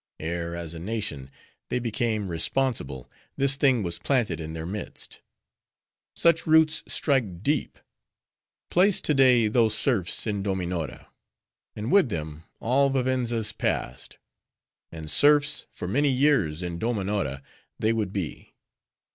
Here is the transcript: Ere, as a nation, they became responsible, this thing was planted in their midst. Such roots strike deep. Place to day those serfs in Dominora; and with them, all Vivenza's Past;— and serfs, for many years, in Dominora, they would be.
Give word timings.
Ere, 0.19 0.55
as 0.55 0.73
a 0.73 0.79
nation, 0.79 1.29
they 1.69 1.77
became 1.77 2.27
responsible, 2.29 3.07
this 3.37 3.55
thing 3.55 3.83
was 3.83 3.99
planted 3.99 4.39
in 4.39 4.53
their 4.53 4.65
midst. 4.65 5.21
Such 6.15 6.47
roots 6.47 6.81
strike 6.87 7.43
deep. 7.43 7.77
Place 8.71 8.99
to 9.01 9.13
day 9.13 9.47
those 9.47 9.77
serfs 9.77 10.25
in 10.25 10.41
Dominora; 10.41 11.05
and 11.75 11.91
with 11.91 12.09
them, 12.09 12.45
all 12.59 12.89
Vivenza's 12.89 13.51
Past;— 13.53 14.17
and 14.91 15.07
serfs, 15.07 15.67
for 15.71 15.87
many 15.87 16.09
years, 16.09 16.63
in 16.63 16.79
Dominora, 16.79 17.43
they 17.77 17.93
would 17.93 18.11
be. 18.11 18.55